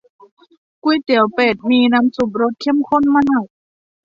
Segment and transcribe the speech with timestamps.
[0.83, 3.43] ก๋วยเตี๋ยวเป็ด มีน้ำซุปรสเข้มข้นมาก